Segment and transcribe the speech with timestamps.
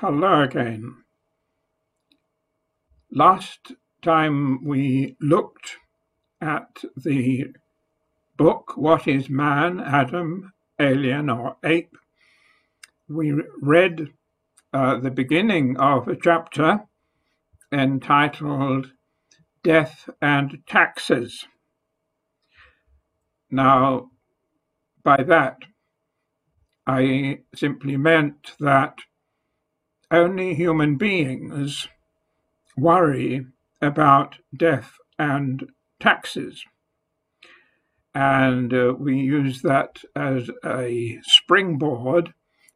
[0.00, 0.94] Hello again.
[3.12, 5.76] Last time we looked
[6.40, 7.48] at the
[8.38, 11.94] book What is Man, Adam, Alien or Ape?
[13.10, 14.08] We read
[14.72, 16.80] uh, the beginning of a chapter
[17.70, 18.92] entitled
[19.62, 21.44] Death and Taxes.
[23.50, 24.08] Now,
[25.04, 25.58] by that,
[26.86, 28.94] I simply meant that
[30.10, 31.88] only human beings
[32.76, 33.46] worry
[33.80, 35.70] about death and
[36.00, 36.64] taxes.
[38.14, 42.34] And uh, we use that as a springboard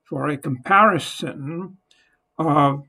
[0.09, 1.79] for a comparison
[2.39, 2.83] of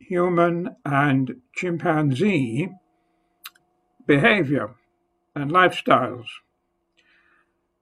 [0.00, 2.70] human and chimpanzee
[4.06, 4.74] behavior
[5.34, 6.26] and lifestyles.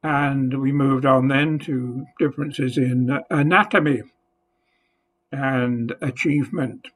[0.03, 4.03] And we moved on then to differences in anatomy
[5.35, 6.89] and achievement.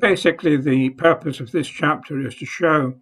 [0.00, 2.94] Basically, the purpose of this chapter is to show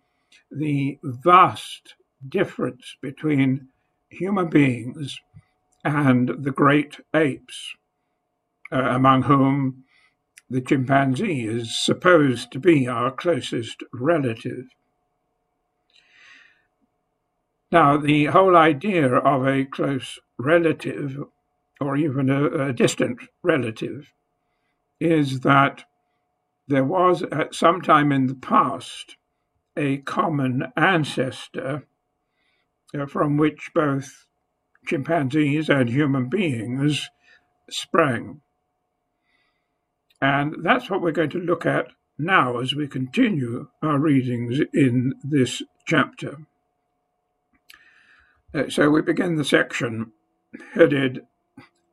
[0.51, 1.95] the vast
[2.29, 3.69] difference between
[4.09, 5.19] human beings
[5.85, 7.75] and the great apes,
[8.73, 9.85] uh, among whom
[10.49, 14.67] the chimpanzee is supposed to be our closest relative.
[17.71, 21.23] Now, the whole idea of a close relative
[21.81, 24.13] or even a, a distant relative,
[25.01, 25.85] is that
[26.69, 29.17] there was at some time in the past
[29.77, 31.87] a common ancestor
[32.97, 34.27] uh, from which both
[34.87, 37.09] chimpanzees and human beings
[37.71, 38.41] sprang.
[40.21, 45.15] And that's what we're going to look at now as we continue our readings in
[45.25, 46.37] this chapter.
[48.53, 50.13] Uh, so we begin the section
[50.75, 51.21] headed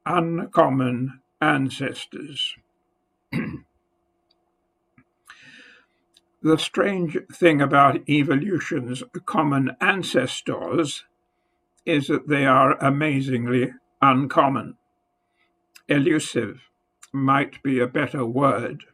[0.08, 2.56] uncommon ancestors.
[6.42, 11.04] the strange thing about evolution's common ancestors
[11.86, 14.78] is that they are amazingly uncommon.
[15.90, 16.62] Elusive
[17.12, 18.86] might be a better word.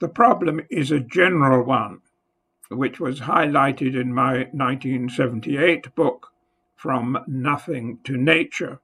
[0.00, 2.00] The problem is a general one,
[2.70, 6.32] which was highlighted in my 1978 book,
[6.76, 8.80] From Nothing to Nature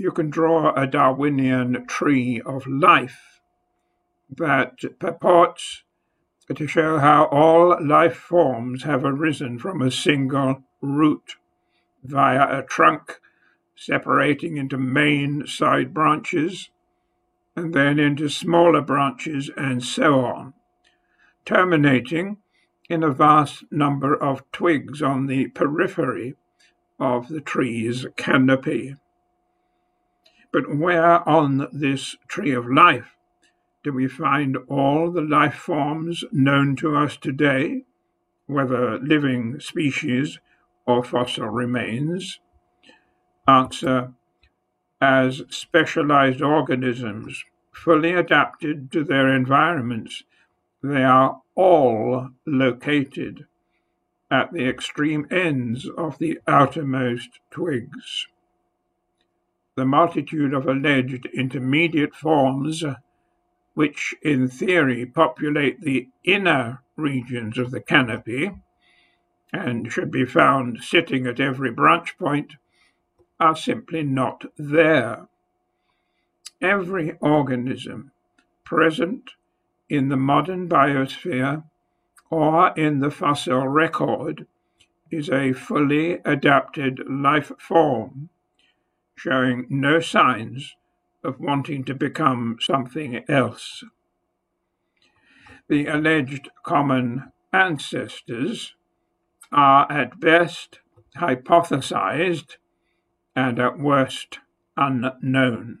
[0.00, 3.40] you can draw a Darwinian tree of life
[4.34, 5.82] that purports
[6.56, 11.36] to show how all life forms have arisen from a single root
[12.02, 13.20] via a trunk
[13.76, 16.70] separating into main side branches
[17.54, 20.54] and then into smaller branches and so on,
[21.44, 22.38] terminating
[22.88, 26.34] in a vast number of twigs on the periphery
[26.98, 28.96] of the tree's canopy.
[30.52, 33.16] But where on this tree of life
[33.84, 37.84] do we find all the life forms known to us today,
[38.46, 40.40] whether living species
[40.86, 42.40] or fossil remains?
[43.46, 44.12] Answer
[45.00, 50.24] as specialized organisms fully adapted to their environments,
[50.82, 53.46] they are all located
[54.30, 58.26] at the extreme ends of the outermost twigs
[59.80, 62.84] the multitude of alleged intermediate forms
[63.72, 68.50] which in theory populate the inner regions of the canopy
[69.54, 72.56] and should be found sitting at every branch point
[73.40, 75.26] are simply not there.
[76.60, 78.12] Every organism
[78.64, 79.30] present
[79.88, 81.64] in the modern biosphere
[82.28, 84.46] or in the fossil record
[85.10, 88.28] is a fully adapted life form
[89.20, 90.76] showing no signs
[91.22, 93.84] of wanting to become something else.
[95.68, 98.74] The alleged common ancestors
[99.52, 100.80] are at best
[101.18, 102.56] hypothesized
[103.36, 104.38] and at worst
[104.78, 105.80] unknown.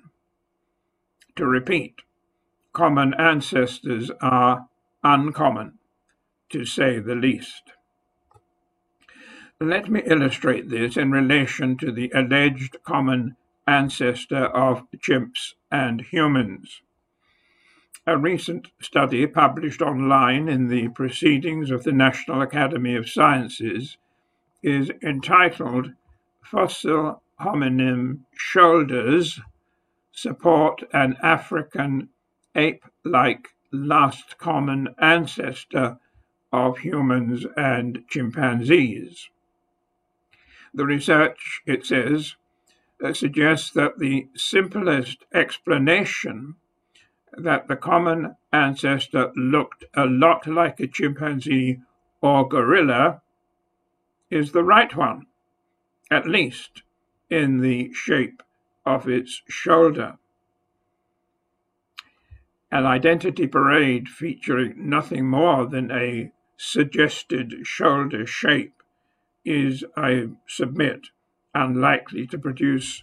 [1.36, 2.02] To repeat,
[2.74, 4.66] common ancestors are
[5.02, 5.78] uncommon,
[6.50, 7.72] to say the least.
[9.62, 13.36] Let me illustrate this in relation to the alleged common
[13.66, 16.80] ancestor of chimps and humans.
[18.06, 23.98] A recent study published online in the Proceedings of the National Academy of Sciences
[24.62, 25.92] is entitled
[26.40, 29.40] Fossil Hominin Shoulders
[30.10, 32.08] Support an African
[32.54, 35.98] Ape like Last Common Ancestor
[36.50, 39.28] of Humans and Chimpanzees.
[40.72, 42.36] The research, it says,
[43.02, 46.56] uh, suggests that the simplest explanation
[47.32, 51.80] that the common ancestor looked a lot like a chimpanzee
[52.20, 53.22] or gorilla
[54.30, 55.26] is the right one,
[56.10, 56.82] at least
[57.28, 58.42] in the shape
[58.84, 60.18] of its shoulder.
[62.70, 68.79] An identity parade featuring nothing more than a suggested shoulder shape
[69.44, 71.08] is, I submit,
[71.54, 73.02] unlikely to produce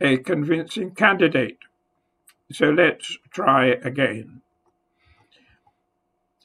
[0.00, 1.58] a convincing candidate.
[2.52, 4.42] So let's try again.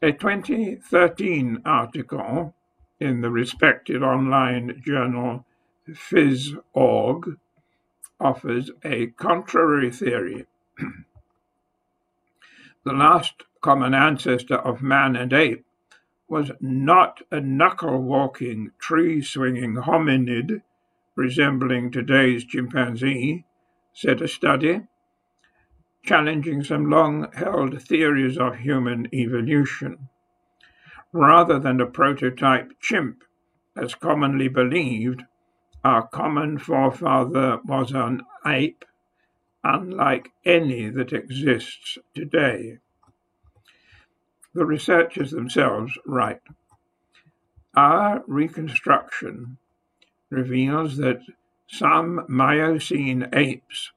[0.02, 2.54] A 2013 article
[3.00, 5.46] in the respected online journal
[5.90, 7.38] Phys.org
[8.20, 10.46] offers a contrary theory.
[12.84, 15.66] the last common ancestor of man and ape
[16.34, 20.64] was not a knuckle walking, tree swinging hominid
[21.16, 23.46] resembling today's chimpanzee,
[23.94, 24.82] said a study,
[26.04, 30.10] challenging some long held theories of human evolution.
[31.12, 33.24] Rather than a prototype chimp,
[33.78, 35.22] as commonly believed,
[35.84, 38.84] our common forefather was an ape,
[39.64, 42.80] unlike any that exists today.
[44.56, 46.42] The researchers themselves write
[47.76, 49.58] Our reconstruction
[50.30, 51.22] reveals that
[51.68, 53.92] some Miocene apes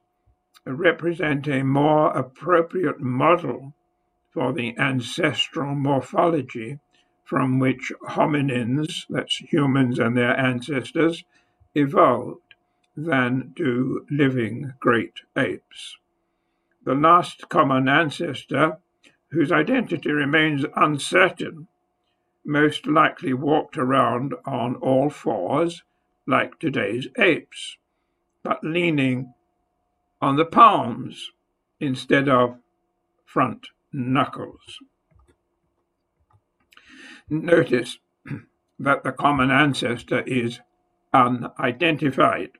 [0.65, 3.73] represent a more appropriate model
[4.31, 6.79] for the ancestral morphology
[7.23, 11.23] from which hominins, that's humans and their ancestors,
[11.75, 12.55] evolved
[12.95, 15.97] than do living great apes.
[16.83, 18.79] The last common ancestor,
[19.31, 21.67] whose identity remains uncertain,
[22.45, 25.83] most likely walked around on all fours
[26.25, 27.77] like today's apes,
[28.43, 29.33] but leaning
[30.21, 31.31] on the palms
[31.79, 32.57] instead of
[33.25, 34.79] front knuckles.
[37.29, 37.99] Notice
[38.79, 40.59] that the common ancestor is
[41.13, 42.51] unidentified.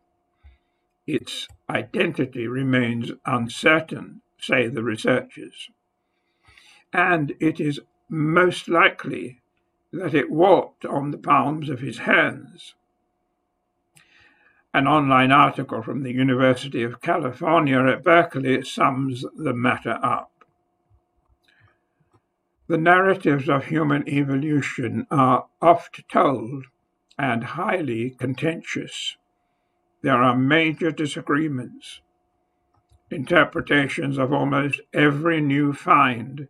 [1.08, 5.70] Its identity remains uncertain, say the researchers.
[6.94, 7.80] And it is
[8.10, 9.42] most likely
[9.92, 12.76] that it walked on the palms of his hands
[14.78, 20.46] an online article from the University of California at Berkeley sums the matter up.
[22.68, 26.66] The narratives of human evolution are oft told
[27.18, 29.18] and highly contentious.
[30.04, 32.02] There are major disagreements.
[33.10, 36.50] Interpretations of almost every new find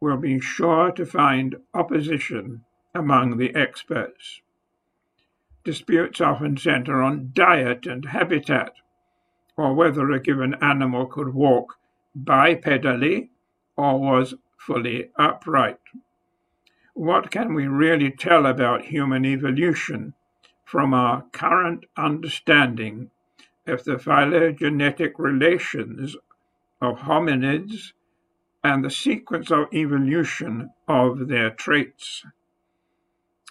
[0.00, 2.64] will be sure to find opposition
[2.94, 4.40] among the experts.
[5.64, 8.72] Disputes often center on diet and habitat,
[9.56, 11.78] or whether a given animal could walk
[12.16, 13.30] bipedally
[13.76, 15.80] or was fully upright.
[16.94, 20.14] What can we really tell about human evolution
[20.64, 23.10] from our current understanding
[23.66, 26.16] of the phylogenetic relations
[26.80, 27.92] of hominids
[28.66, 32.24] and the sequence of evolution of their traits?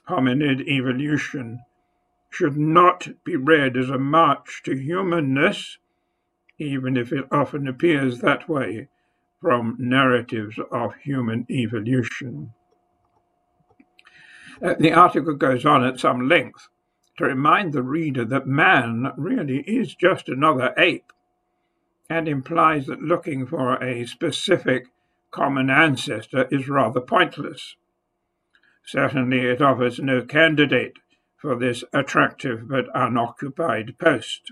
[0.10, 1.62] Hominid evolution
[2.30, 5.78] should not be read as a march to humanness,
[6.60, 8.90] even if it often appears that way
[9.40, 12.52] from narratives of human evolution.
[14.62, 16.68] Uh, the article goes on at some length
[17.18, 21.14] to remind the reader that man really is just another ape
[22.10, 24.88] and implies that looking for a specific
[25.32, 27.76] common ancestor is rather pointless.
[28.86, 30.94] Certainly, it offers no candidate
[31.38, 34.52] for this attractive but unoccupied post.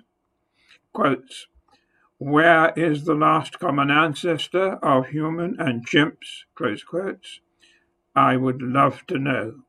[0.92, 1.48] Quotes,
[2.18, 6.44] Where is the last common ancestor of human and chimps?
[6.56, 7.40] Close quotes.
[8.16, 9.64] I would love to know.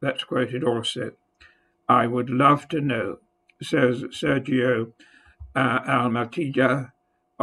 [0.00, 1.12] That's quoted also.
[1.88, 3.18] I would love to know,
[3.62, 4.92] says Sergio
[5.54, 5.80] uh,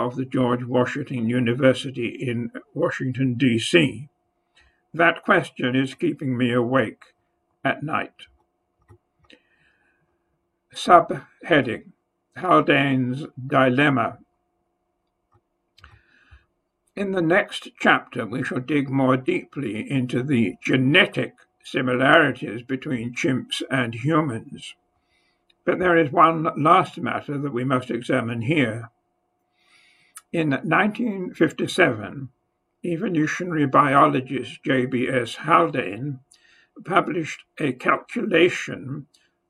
[0.06, 4.10] of the George Washington University in Washington, D.C.
[4.94, 7.03] That question is keeping me awake
[7.63, 8.27] at night.
[10.74, 11.91] Subheading
[12.38, 14.20] Haldane's Dilemma.
[16.96, 23.62] In the next chapter, we shall dig more deeply into the genetic similarities between chimps
[23.70, 24.75] and humans.
[25.65, 28.89] But there is one last matter that we must examine here.
[30.31, 32.29] In 1957,
[32.86, 35.38] evolutionary biologist J.B.S.
[35.38, 36.19] Haldane
[36.86, 39.07] published a calculation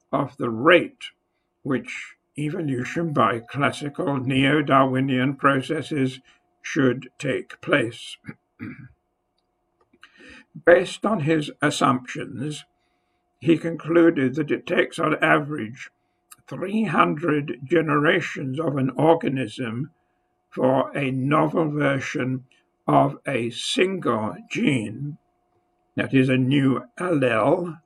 [0.10, 1.12] of the rate
[1.64, 6.22] which evolution by classical neo Darwinian processes
[6.62, 8.16] should take place.
[10.66, 12.64] Based on his assumptions,
[13.42, 15.90] he concluded that it takes on average
[16.48, 19.92] 300 generations of an organism
[20.50, 22.46] for a novel version
[22.88, 25.18] of a single gene,
[25.96, 27.82] that is, a new allele,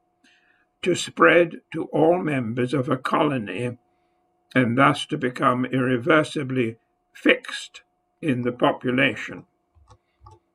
[0.81, 3.77] to spread to all members of a colony
[4.55, 6.77] and thus to become irreversibly
[7.13, 7.81] fixed
[8.21, 9.45] in the population.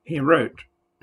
[0.05, 0.65] He wrote,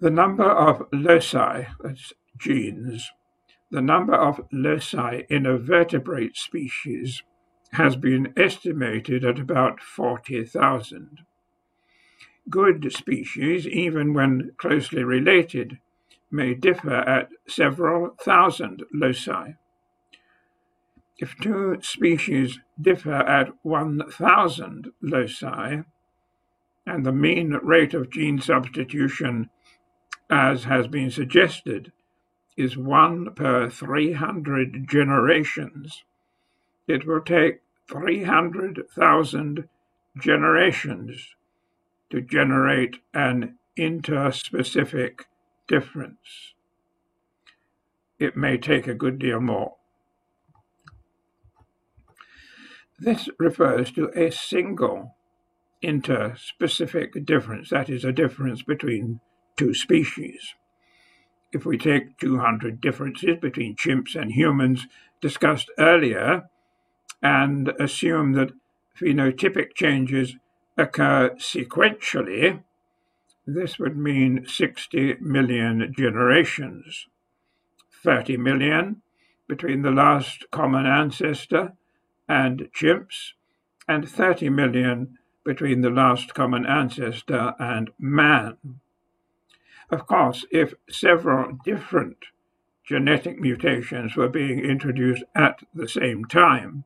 [0.00, 3.10] The number of loci, that's genes,
[3.70, 7.22] the number of loci in a vertebrate species
[7.72, 11.20] has been estimated at about 40,000.
[12.50, 15.78] Good species, even when closely related,
[16.30, 19.52] may differ at several thousand loci.
[21.18, 25.82] If two species differ at 1,000 loci,
[26.84, 29.50] and the mean rate of gene substitution
[30.32, 31.92] as has been suggested,
[32.56, 36.04] is one per 300 generations.
[36.86, 39.68] It will take 300,000
[40.18, 41.34] generations
[42.10, 45.20] to generate an interspecific
[45.68, 46.54] difference.
[48.18, 49.76] It may take a good deal more.
[52.98, 55.16] This refers to a single
[55.82, 59.20] interspecific difference, that is, a difference between
[59.56, 60.54] two species.
[61.52, 64.86] If we take 200 differences between chimps and humans
[65.20, 66.48] discussed earlier
[67.22, 68.52] and assume that
[69.00, 70.36] phenotypic changes
[70.76, 72.62] occur sequentially,
[73.46, 77.06] this would mean 60 million generations,
[78.02, 79.02] 30 million
[79.48, 81.72] between the last common ancestor
[82.28, 83.32] and chimps,
[83.88, 88.56] and 30 million between the last common ancestor and man.
[89.90, 92.16] Of course, if several different
[92.84, 96.84] genetic mutations were being introduced at the same time,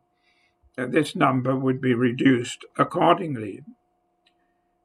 [0.77, 3.63] this number would be reduced accordingly.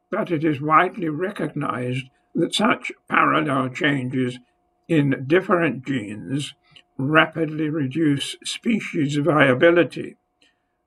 [0.10, 4.40] But it is widely recognized that such parallel changes
[4.88, 6.54] in different genes
[6.98, 10.18] rapidly reduce species viability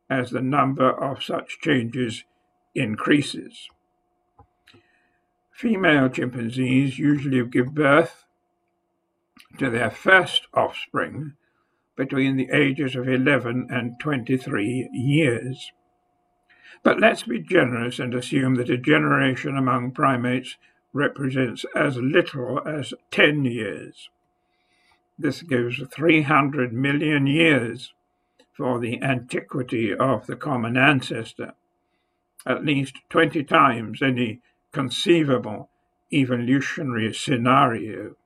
[0.09, 2.25] as the number of such changes
[2.75, 3.69] increases.
[5.53, 8.25] Female chimpanzees usually give birth
[9.59, 11.35] to their first offspring
[11.97, 15.73] between the ages of 11 and 23 years.
[16.83, 20.57] But let's be generous and assume that a generation among primates
[20.93, 24.11] represents as little as 10 years.
[25.19, 27.95] This gives 300 million years
[28.53, 31.55] for the antiquity of the common ancestor,
[32.47, 34.41] at least 20 times any
[34.73, 35.71] conceivable
[36.13, 38.17] evolutionary scenario.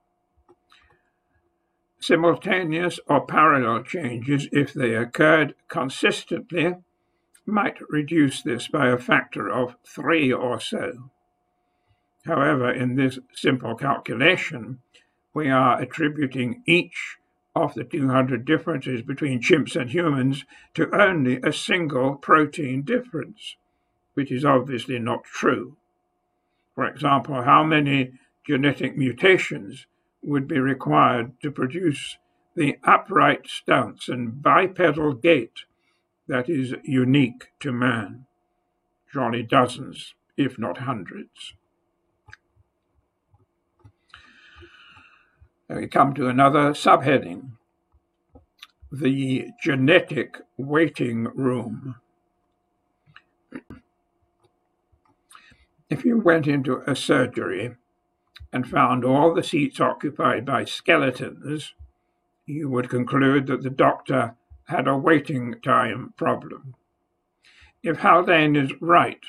[2.00, 6.76] Simultaneous or parallel changes, if they occurred consistently,
[7.44, 11.10] might reduce this by a factor of three or so.
[12.24, 14.80] However, in this simple calculation,
[15.34, 17.16] we are attributing each
[17.56, 23.56] of the 200 differences between chimps and humans to only a single protein difference,
[24.14, 25.76] which is obviously not true.
[26.74, 28.12] For example, how many
[28.46, 29.86] genetic mutations
[30.28, 32.18] would be required to produce
[32.54, 35.64] the upright stance and bipedal gait
[36.26, 38.26] that is unique to man?
[39.10, 41.54] Surely dozens, if not hundreds.
[45.68, 47.52] We come to another subheading
[48.90, 51.96] the genetic waiting room.
[55.90, 57.76] If you went into a surgery
[58.52, 61.74] and found all the seats occupied by skeletons,
[62.46, 64.34] you would conclude that the doctor
[64.68, 66.74] had a waiting time problem.
[67.82, 69.20] If Haldane is right,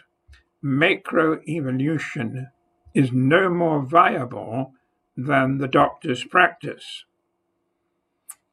[0.64, 2.48] macroevolution
[2.94, 4.74] is no more viable
[5.16, 7.06] than the doctor's practice.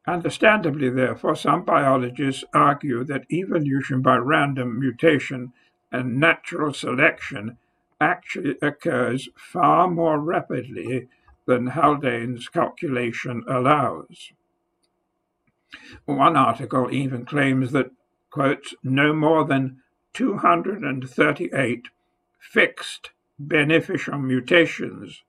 [0.05, 5.51] Understandably, therefore, some biologists argue that evolution by random mutation
[5.91, 7.57] and natural selection
[7.99, 11.07] actually occurs far more rapidly
[11.45, 14.31] than Haldane's calculation allows.
[16.05, 17.91] One article even claims that,
[18.29, 19.81] quote, no more than
[20.13, 21.87] 238
[22.39, 25.23] fixed beneficial mutations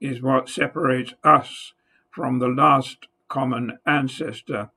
[0.00, 1.72] is what separates us
[2.10, 4.70] from the last common ancestor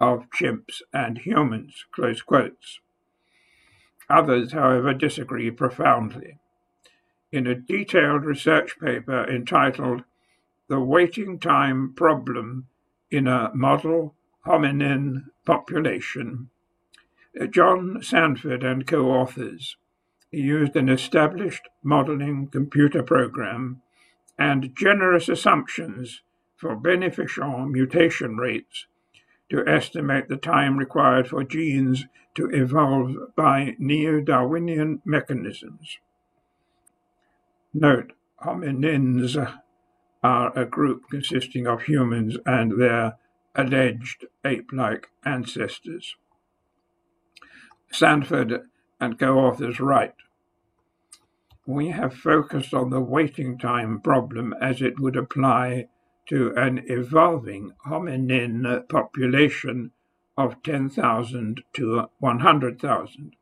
[0.00, 1.84] of chimps and humans.
[1.92, 2.80] close quotes.
[4.08, 6.38] Others, however, disagree profoundly.
[7.30, 10.04] In a detailed research paper entitled
[10.68, 12.68] The Waiting Time Problem
[13.10, 14.14] in a Model
[14.46, 16.48] Hominin Population,
[17.38, 19.76] uh, John Sanford and co-authors
[20.30, 23.82] used an established modeling computer program
[24.38, 26.22] and generous assumptions
[26.56, 28.86] for beneficial mutation rates
[29.50, 35.98] to estimate the time required for genes to evolve by neo-Darwinian mechanisms.
[37.74, 39.36] Note, hominins
[40.22, 43.18] are a group consisting of humans and their
[43.54, 46.16] alleged ape-like ancestors.
[47.90, 48.62] Sanford
[49.00, 50.14] and co-authors write,
[51.66, 55.88] we have focused on the waiting time problem as it would apply
[56.26, 59.90] to an evolving hominin population
[60.36, 63.36] of 10,000 to 100,000.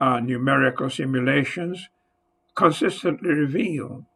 [0.00, 1.88] Our numerical simulations
[2.54, 4.06] consistently reveal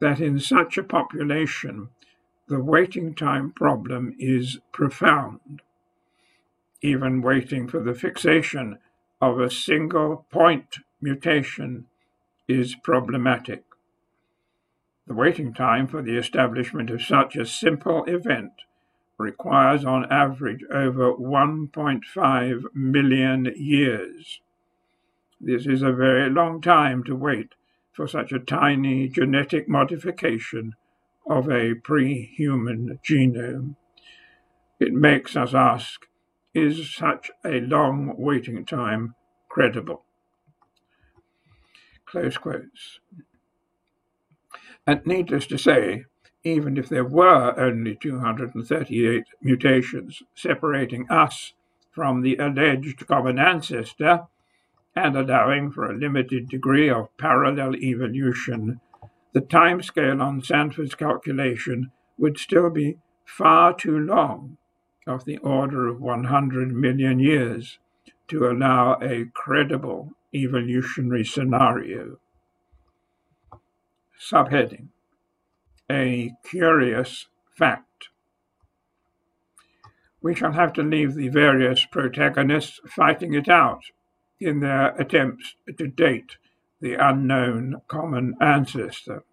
[0.00, 1.88] that in such a population,
[2.48, 5.62] the waiting time problem is profound.
[6.82, 8.78] Even waiting for the fixation
[9.20, 11.86] of a single point mutation
[12.46, 13.64] is problematic.
[15.06, 18.52] The waiting time for the establishment of such a simple event
[19.18, 24.40] requires on average over 1.5 million years.
[25.40, 27.54] This is a very long time to wait
[27.94, 30.74] for such a tiny genetic modification
[31.26, 33.76] of a pre-human genome.
[34.80, 36.06] It makes us ask,
[36.52, 39.14] is such a long waiting time
[39.48, 40.02] credible?
[42.04, 43.00] Close quotes.
[44.86, 46.04] And needless to say,
[46.42, 51.54] even if there were only 238 mutations separating us
[51.90, 54.26] from the alleged common ancestor
[54.96, 58.80] and allowing for a limited degree of parallel evolution,
[59.32, 64.56] the timescale on Sanford's calculation would still be far too long,
[65.06, 67.78] of the order of 100 million years,
[68.28, 72.18] to allow a credible evolutionary scenario.
[74.18, 74.88] Subheading
[75.90, 78.08] A Curious Fact.
[80.22, 83.82] We shall have to leave the various protagonists fighting it out
[84.40, 86.36] in their attempts to date
[86.80, 89.24] the unknown common ancestor.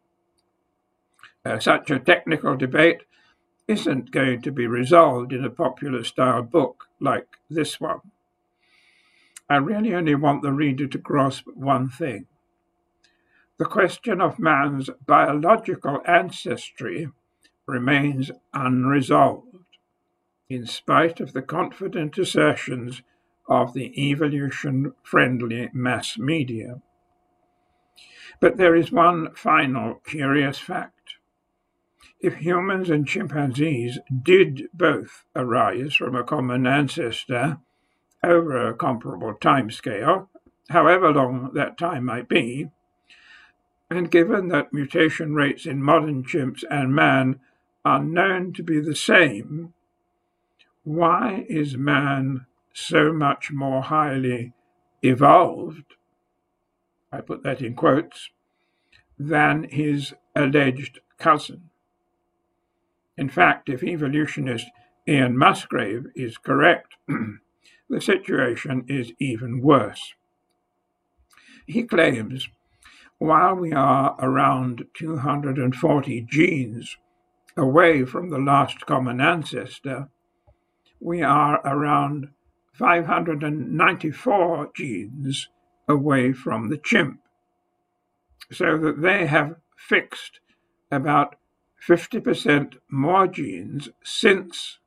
[1.44, 3.02] Uh, such a technical debate
[3.68, 8.02] isn't going to be resolved in a popular style book like this one.
[9.50, 12.28] I really only want the reader to grasp one thing.
[13.58, 17.10] The question of man's biological ancestry
[17.66, 19.78] remains unresolved,
[20.50, 23.02] in spite of the confident assertions
[23.48, 26.82] of the evolution-friendly mass media.
[28.40, 31.16] But there is one final curious fact.
[32.20, 37.58] If humans and chimpanzees did both arise from a common ancestor
[38.24, 40.28] over a comparable timescale,
[40.70, 42.70] however long that time might be,
[43.90, 47.40] and given that mutation rates in modern chimps and man
[47.84, 49.74] are known to be the same,
[50.84, 54.54] why is man so much more highly
[55.02, 55.96] evolved,
[57.12, 58.30] I put that in quotes,
[59.18, 61.70] than his alleged cousin?
[63.18, 64.68] In fact, if evolutionist
[65.08, 66.96] Ian Musgrave is correct,
[67.90, 70.14] the situation is even worse.
[71.66, 72.50] He claims
[73.18, 76.98] while we are around 240 genes
[77.56, 80.10] away from the last common ancestor,
[81.00, 82.30] we are around
[82.74, 85.50] 594 genes
[85.88, 87.20] away from the chimp,
[88.52, 90.40] so that they have fixed
[90.92, 91.36] about
[91.88, 94.80] 50% more genes since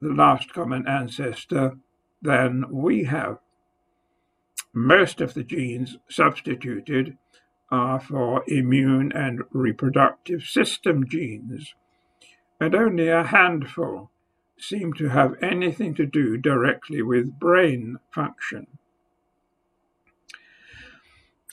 [0.00, 1.76] the last common ancestor
[2.22, 3.38] than we have.
[4.72, 7.18] Most of the genes substituted
[7.70, 11.74] are for immune and reproductive system genes,
[12.60, 14.10] and only a handful
[14.58, 18.66] seem to have anything to do directly with brain function.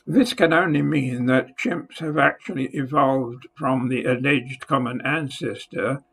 [0.05, 6.03] This can only mean that chimps have actually evolved from the alleged common ancestor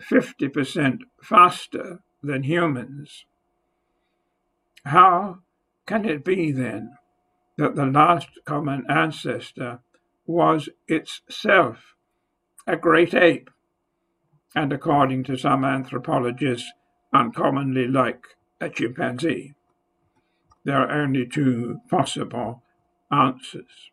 [0.00, 3.24] 50% faster than humans.
[4.84, 5.40] How
[5.86, 6.96] can it be then
[7.58, 9.80] that the last common ancestor
[10.26, 11.94] was itself
[12.66, 13.50] a great ape,
[14.54, 16.72] and according to some anthropologists,
[17.12, 18.24] uncommonly like
[18.60, 19.54] a chimpanzee.
[20.64, 22.62] There are only two possible
[23.10, 23.90] answers.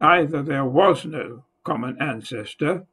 [0.00, 2.86] Either there was no common ancestor,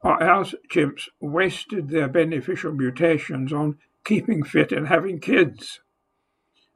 [0.00, 5.80] or else chimps wasted their beneficial mutations on keeping fit and having kids.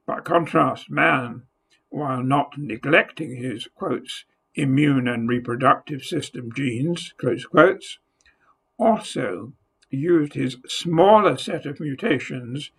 [0.07, 1.44] By contrast, man,
[1.88, 7.98] while not neglecting his quotes, immune and reproductive system genes, quotes,
[8.83, 9.53] also
[9.90, 12.71] used his smaller set of mutations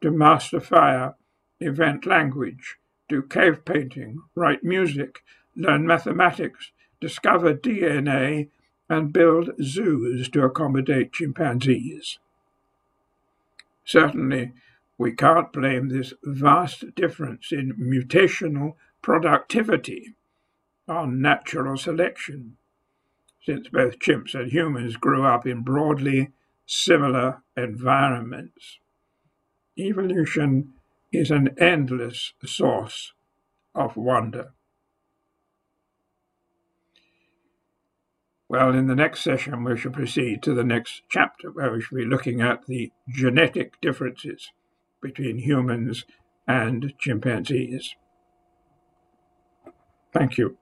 [0.00, 1.14] to master fire,
[1.60, 2.76] invent language,
[3.08, 5.22] do cave painting, write music,
[5.54, 8.48] learn mathematics, discover DNA,
[8.88, 12.18] and build zoos to accommodate chimpanzees.
[13.84, 14.52] Certainly,
[14.98, 20.14] we can't blame this vast difference in mutational productivity
[20.88, 22.56] on natural selection,
[23.44, 26.30] since both chimps and humans grew up in broadly
[26.66, 28.78] similar environments.
[29.78, 30.74] Evolution
[31.12, 33.12] is an endless source
[33.74, 34.52] of wonder.
[38.48, 41.98] Well, in the next session, we shall proceed to the next chapter where we shall
[41.98, 44.50] be looking at the genetic differences
[45.00, 46.04] between humans
[46.46, 47.94] and chimpanzees.
[50.12, 50.58] Thank you.